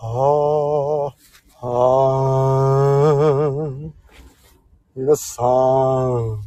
[0.00, 3.92] はー、はーん。
[4.94, 6.40] 皆さん、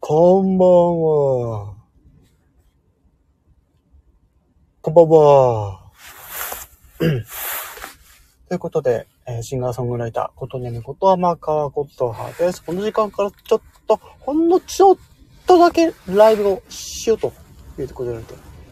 [0.00, 0.68] こんばん
[1.02, 1.74] は。
[4.80, 5.80] こんばんは。
[8.48, 12.64] ということで、えーシンガーソングライター、ことねみこと天川ことはです。
[12.64, 14.96] この時間からちょっと、ほんのちょっ
[15.46, 17.34] とだけライブをしようと
[17.78, 18.24] いうところで、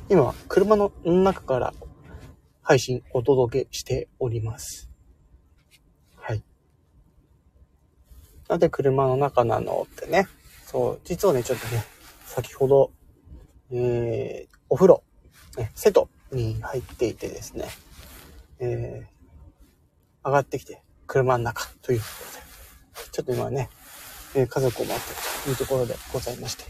[0.09, 1.75] 今車の中から
[2.63, 4.89] 配信お届けしております。
[6.17, 6.43] はい。
[8.49, 10.29] なんで車の中なのってね。
[10.67, 11.85] そう、実はね、ちょっとね、
[12.25, 12.93] 先ほど、
[13.73, 15.03] えー、お風呂、
[15.57, 17.67] ね、瀬戸に入っていてですね、
[18.61, 22.07] えー、上がってきて、車の中というこ
[22.95, 23.69] とで、ちょっと今ね、
[24.35, 26.65] えー家族を待ってるというところでございまして、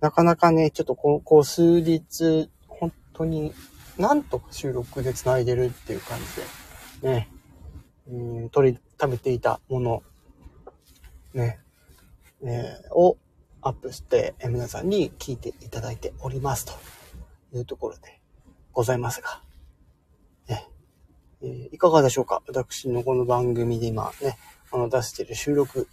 [0.00, 3.54] なかなかね、ちょっとこ、こ数日、本当に
[3.98, 6.18] なんとか収録で繋いでるっていう感
[7.00, 7.28] じで、ね、
[8.08, 10.02] うん、取り、食べていたもの、
[11.34, 11.60] ね、
[12.44, 13.16] えーを
[13.60, 16.66] アップして、え皆さんに聞いていただいております。
[16.66, 16.72] と
[17.56, 18.20] いうところで
[18.72, 19.42] ございますが、
[20.48, 20.68] ね、
[21.42, 22.42] えーいかがでしょうか？
[22.48, 24.38] 私のこの番組で今ね、
[24.72, 25.86] あの出してる収録、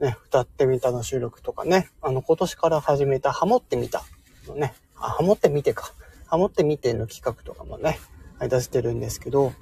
[0.00, 4.02] ね、歌ってみたの収録とかね、あの今年から始めたハモってみた
[4.46, 5.92] のね、あ、ハモってみてか。
[6.28, 7.98] ハモってみての企画とかもね、
[8.38, 9.52] はい出してるんですけど、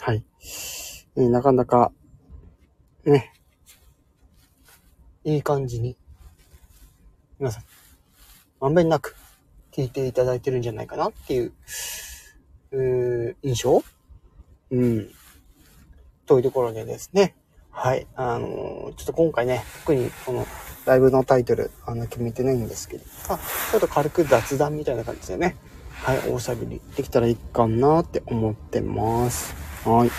[0.00, 0.24] はい。
[1.16, 1.92] えーなかなか、
[3.04, 3.32] ね、
[5.24, 5.96] いい感じに、
[7.38, 7.64] 皆さん、
[8.60, 9.14] まんべんなく
[9.70, 11.52] 聞いていただいてるんじゃないかなっていう、
[12.72, 13.82] う印象？
[14.70, 15.10] うん。
[16.26, 17.36] というところでですね、
[17.70, 18.06] はい。
[18.16, 20.46] あのーちょっと今回ね、特にこの
[20.84, 23.38] ライブのタイトル、あの、決めてないんですけど、あ、
[23.70, 25.56] ちょっと軽く雑談みたいな感じですよね、
[25.90, 29.54] はい、おしゃべりできたらいいかなって思ってます。
[29.84, 30.10] はい。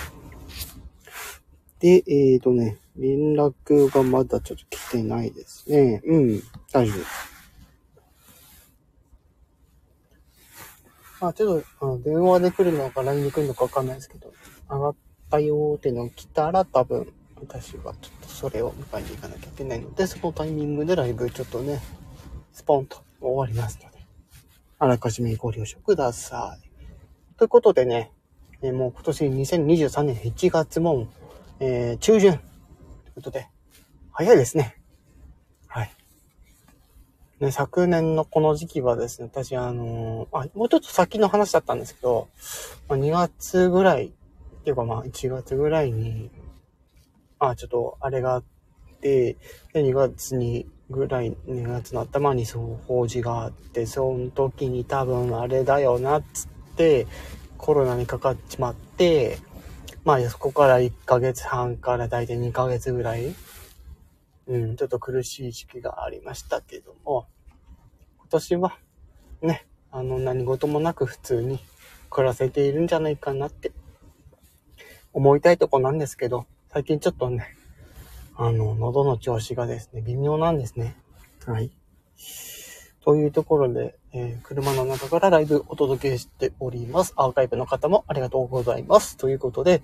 [1.80, 6.02] で、えーとね、連絡がまだちょっと来てないですね。
[6.06, 7.34] うん、大丈夫。
[11.20, 14.34] まあ、ちょっと、あ電話で来るのか LINE で来るのかわかんないですけど、
[14.70, 14.96] 上がっ
[15.30, 17.14] たよーってのが来たら多分、
[17.48, 21.82] 私はちょっとそれを迎えに行かなきゃいけないので、そのタイミングでライブちょっとね、
[22.52, 23.98] スポンと終わりますので、
[24.80, 26.74] あらかじめご了承ください。
[27.38, 28.12] ということでね、
[28.62, 31.08] えもう今年2023年1月も、
[31.60, 32.42] えー中旬という
[33.16, 33.48] ことで、
[34.12, 34.78] 早いですね。
[35.68, 35.92] はい。
[37.40, 42.30] ね、昨年のこの時期はですね、私あのーあ、もうちょっと先の話だったんですけど、
[42.88, 44.12] まあ、2月ぐらい、っ
[44.64, 46.32] ていうかまあ1月ぐらいに、
[47.40, 48.44] あ、ちょっとあれがあっ
[49.02, 49.38] て、
[49.74, 57.08] で、2月にぐらい、2月の頭にそう法事があって、その時に多分あれだよな、っつって、
[57.58, 59.38] コロナにかかっちまって、
[60.04, 63.34] まあそこから1ヶ月半から大体2ヶ月ぐらい、
[64.48, 67.28] うん、ちょっと苦しい時期がありましたけども、
[68.18, 68.78] 今年は
[69.42, 71.60] ね、あの何事もなく普通に
[72.10, 73.72] 暮らせているんじゃないかなって
[75.14, 77.56] 思いたいとこなんですけど、最近ちょっとね、
[78.36, 80.96] あの、喉の調子がですね、微妙なんですね。
[81.46, 81.70] はい。
[83.06, 87.14] というところで、えー車の中からライブお届けしております。
[87.16, 89.18] アーカイブの方もありがとうございます。
[89.18, 89.84] ということで、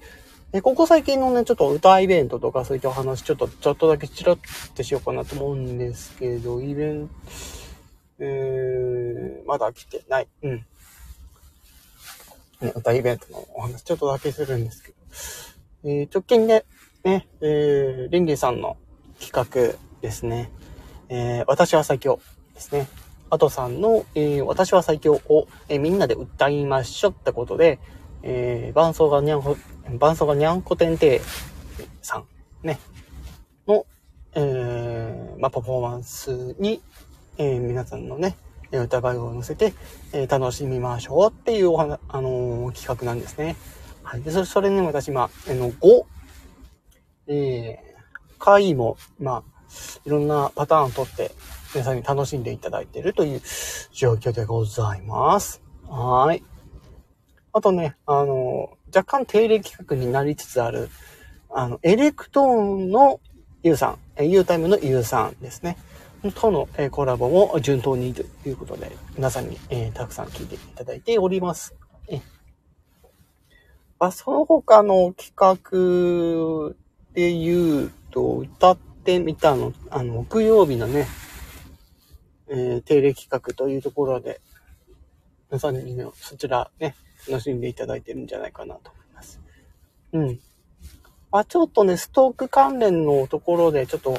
[0.52, 7.14] えここ最近のね、ちょっと歌イベントとかそういったお話、ちょっと、ちょっとだけチラッとしようかなと思うんですけど、イベント、
[8.18, 10.28] えー、まだ来てない。
[10.42, 10.66] うん。
[12.62, 14.96] ね、歌イベントのお話、ちょっとだけするんですけど、
[15.84, 16.66] えー直近で、
[17.04, 18.78] ね、えー、リンリーさんの
[19.20, 20.52] 企画ですね。
[21.08, 22.20] えー私は最強
[22.54, 22.88] ですね。
[23.30, 27.80] アトさんの、えー私は最強を、えーみんなで歌いましょうってことで、
[28.22, 29.56] えー、伴奏がにゃんこ、
[29.98, 31.22] 伴奏がにゃんこてんて
[32.02, 32.26] さん、
[32.64, 32.80] ね、
[33.66, 33.86] の、
[34.36, 36.82] えーまあ、パフォーマンスに、
[37.38, 38.36] えー皆さんのね、
[38.72, 39.74] 歌声を乗せて、
[40.12, 43.56] えー楽しみましょうっていうお話、あのー企画なんですね。
[44.04, 44.22] はい。
[44.22, 46.04] で、それ、それね、私今、あの、5、
[47.30, 49.44] えー、回も、まあ、
[50.04, 51.32] いろんなパターンをとって、
[51.74, 53.42] 皆さんに楽しんでいただいているという
[53.94, 55.62] 状況でございます。
[55.88, 56.44] はい。
[57.54, 60.90] あとね、あの、若干定例企画になりつつある、
[61.52, 63.20] あの、エレクトーンの
[63.62, 65.78] ユウさん、えー、ユータイムのユウさんですね。
[66.36, 71.76] との、コラボも順当にということで、皆さんに、えーたくさん聞いていただいております。
[72.10, 72.20] え
[74.00, 81.08] まあ、その他の企画で言うと、歌ってみたの、あの、木曜日のね、
[82.48, 84.42] えー定例企画というところで、
[85.50, 86.96] 皆さんにもそちらね、
[87.28, 89.42] 楽しんでいただいてるんじゃないかなと思います。
[90.14, 90.40] うん。
[91.32, 94.18] まあ、ちょっとね、ストーク関連のところで、ちょっと、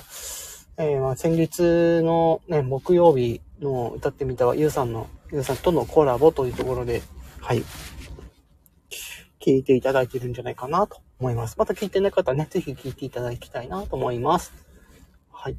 [0.77, 7.03] えー、まあ先日のね、木曜日の歌ってみたは、ゆうさんの、ゆうさんとのコラボというところで、
[7.41, 7.63] はい。
[9.41, 11.57] 聞いていただいてるんじゃないかなと思います。
[11.59, 14.53] また聞いてない方はね、ぜひ聞いていただきたいなと思います。
[15.31, 15.57] はい。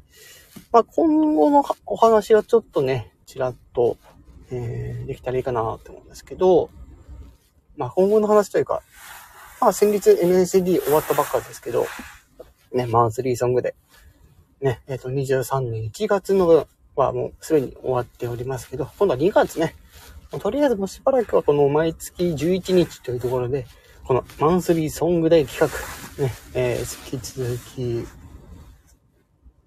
[0.72, 3.96] まあ、今後のお話はちょっとね、ちらっと、
[4.50, 6.68] えー、できたらいいかなと思うんですけど、
[7.76, 8.82] まあ、今後の話というか、
[9.60, 11.86] まあ、先日 MSD 終わったばっかですけど、
[12.72, 13.74] ね、マンスリーソングで、
[14.60, 16.66] ね、えっ、ー、と、23年1月の
[16.96, 19.74] はもうすでに終わっておりますけど、今度は2月ね、
[20.40, 23.66] とりあえずもうしばらくはこの毎月11日というところで、
[24.04, 25.72] このマンスリーソングデー企
[26.18, 28.06] 画、ね、えー、引き続き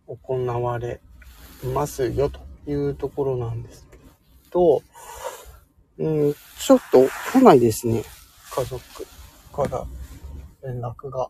[0.08, 1.00] 行われ
[1.64, 3.98] ますよというところなんですけ
[4.52, 4.84] ど、
[6.00, 8.04] うん、ちょっと来ないですね。
[8.54, 8.82] 家族
[9.54, 9.86] から
[10.64, 11.30] 連絡が。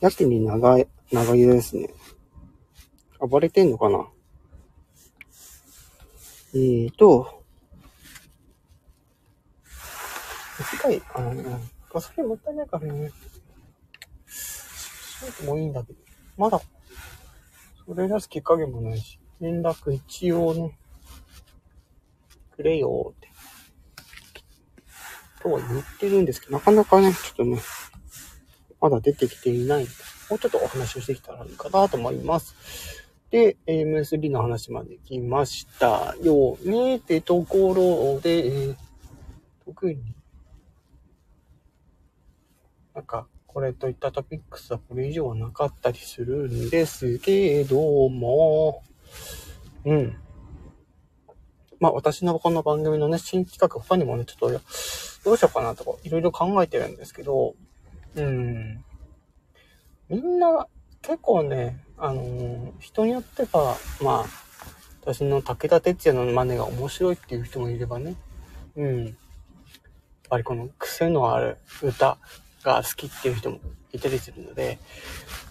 [0.00, 1.90] やけに長い、長いですね。
[3.20, 4.06] 暴れてんのかな
[6.54, 7.37] えーと、
[10.90, 11.44] 次回、あのね、
[11.92, 13.10] ガソリンもったいないからね、
[14.26, 15.98] しなくもいいんだけど、
[16.36, 16.60] まだ、
[17.86, 20.78] それ出すきっかけもないし、連絡一応ね、
[22.56, 23.28] くれよって、
[25.42, 27.60] とは言ってるんですけど、なかなかね、ちょっとね、
[28.80, 29.86] まだ出てきていない
[30.30, 32.54] もうちょっとお話をしてきたらいいかなと思います。
[33.30, 36.96] で、M3 の話まで来ましたよね。
[36.96, 38.76] ってところで、えー、
[39.64, 40.17] 特に、
[42.98, 47.76] なんか、これといったトピックスはこれ以上はなかったりするんですけど
[48.08, 48.82] も、
[49.84, 50.16] うん。
[51.78, 54.50] まあ私のこの番組のね、新企画他にもね、ちょっと、
[55.24, 57.54] どうしようかなとか、いろいろ考えてるんですけど、
[58.16, 58.84] うん。
[60.08, 60.66] みんな、
[61.00, 64.26] 結構ね、あのー、人によっては、まあ、
[65.02, 68.16] 私の武田鉄矢の真似が面白いっていう人もいればね、
[68.74, 69.04] うん。
[69.04, 69.14] やっ
[70.30, 72.18] ぱりこの癖のある歌
[72.62, 73.60] が好きっていう人も
[73.92, 74.78] いたりするので、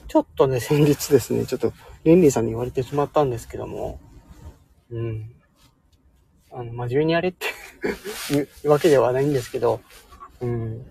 [0.07, 1.74] ちょっとね、先日ですね、ちょっと、
[2.04, 4.00] レンリーさんに言われてしまったんですけども、
[4.89, 5.33] うん。
[6.51, 7.48] あの、真面目にやれって
[8.33, 9.81] いうわけではないんですけど、
[10.39, 10.86] うん。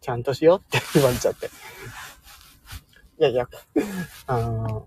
[0.00, 1.46] ちゃんとしようって 言われちゃって。
[1.46, 3.48] いやいや、
[4.26, 4.86] あの、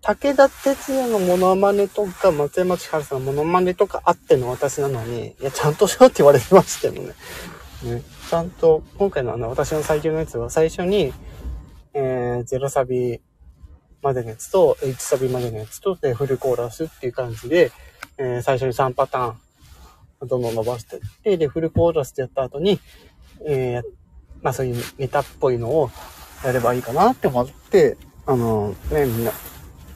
[0.00, 7.14] 武田鉄矢のモノマネとか、松山千春さんのモノマネとかあっての私なのに、いや、ちゃんとしろって言われてましたよね。
[7.84, 11.12] ねちゃんと、今回のあの、私の最強のやつは最初に、
[11.94, 13.20] えー、0サビ
[14.02, 17.70] までのやつと、1サビまでのやつと、で、フルコーラスっていう感じで、
[18.18, 22.80] えー、最初に3パターン、どんどん伸ばしてって、で、フルコーラスでやった後に、
[23.46, 23.82] えー、
[24.42, 25.90] まあそういうネタっぽいのを
[26.44, 27.96] やればいいかなって思って、
[28.26, 29.32] あの、ね、みんな、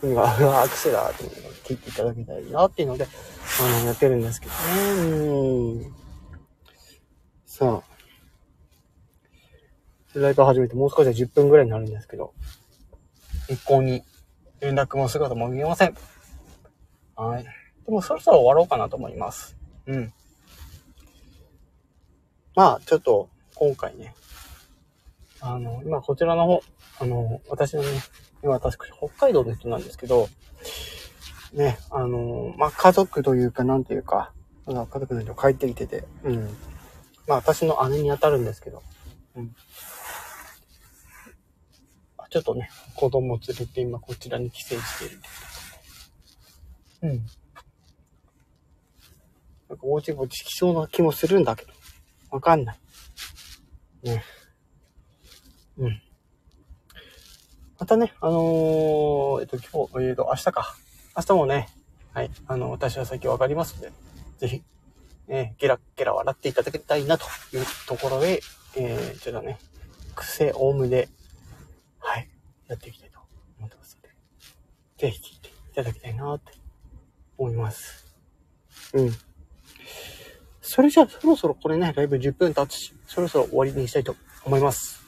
[0.02, 1.24] みんな、うわ、アクセラーって
[1.64, 3.06] 聞いていただけたらいいなっていうので、
[3.60, 4.58] あの、やってるんですけどね。
[5.02, 6.05] うん。
[7.56, 7.80] さ
[10.14, 10.20] あ。
[10.20, 12.34] ライブ始めてもう少しで10分ぐらいになるんですけど、
[13.48, 14.02] 一向に
[14.60, 15.94] 連絡も姿も見えません。
[17.16, 17.44] はい。
[17.44, 17.50] で
[17.90, 19.56] もそろそろ終わろうかなと思います。
[19.86, 20.12] うん。
[22.54, 24.14] まあ、ちょっと、今回ね、
[25.40, 26.62] あの、今こちらの方、
[27.00, 27.88] あの、私のね、
[28.42, 30.28] 今私、北海道の人なんですけど、
[31.54, 34.34] ね、あの、まあ、家族というか、なんていうか、
[34.66, 36.54] 家族の人帰ってきてて、うん。
[37.26, 38.82] まあ、私の姉に当たるんですけど、
[39.36, 39.54] うん。
[42.30, 45.20] ちょっとね、子供を連れて今こちらに帰省している。
[47.02, 47.26] うん。
[49.68, 51.72] なんかぼちぼち来そうな気もするんだけど、
[52.30, 52.78] わかんない。
[54.02, 54.24] ね。
[55.78, 56.02] うん。
[57.78, 60.76] またね、あのー、えっと、今日、えっと、明日か。
[61.16, 61.68] 明日もね、
[62.12, 63.92] はい、あの、私は先わかりますので、
[64.38, 64.62] ぜひ、
[65.28, 68.40] ね、ゲラゲラ笑っていただきたいなというところで、
[68.76, 69.58] えー、ちょっとね、
[70.14, 71.08] 癖多めで、
[71.98, 72.28] はい、
[72.68, 73.18] やっていきたいと
[73.58, 74.14] 思ってますので、
[74.98, 76.52] ぜひ聞いていただきたいなって
[77.38, 78.06] 思います。
[78.94, 79.10] うん。
[80.60, 85.05] それじゃあ、そろそろこれね、ライブ10分経つし、そろそろ終わりにしたいと思います。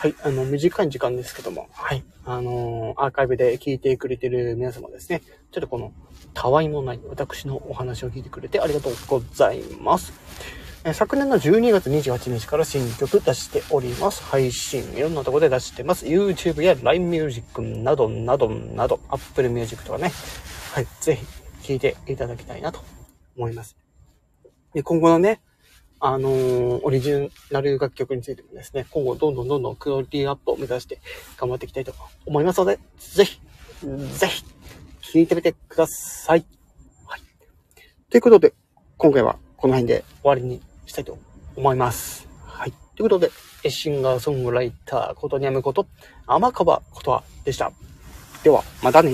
[0.00, 5.92] はい、あの、短い時間ですけども、はい、あのー、アーカイブで聞いてくれてる皆様ですね、ちょっとこの、
[6.32, 10.14] たわいもない私のお話を聞いてくれてありがとうございます。
[10.84, 14.22] え昨年の12月28日から新曲出しております。
[14.22, 16.06] 配信、いろんなところで出してます。
[16.06, 20.10] YouTube や LINE Music などなどなど、Apple Music とかね、
[20.72, 21.16] はい、ぜ
[21.60, 22.80] ひ聴いていただきたいなと
[23.36, 23.76] 思います。
[24.72, 25.42] で、今後のね、
[26.02, 30.98] あのーオリジナル楽曲についてもですね、今後どんどんどんどんクオリティアップを目指して
[31.36, 31.92] 頑張っていきたいと
[32.24, 33.40] 思いますので、ぜひ、
[34.18, 34.44] ぜひ、
[35.02, 36.46] 聴いてみてください。
[37.04, 37.20] はい。
[38.08, 38.54] ということで、
[38.96, 41.18] 今回はこの辺で終わりにしたいと
[41.54, 42.26] 思います。
[42.46, 42.72] はい。
[42.96, 43.30] ということで、
[43.70, 45.86] シンガーソングライターことにゃむこと、
[46.26, 47.72] 天川ことはでした。
[48.42, 49.12] では、またね。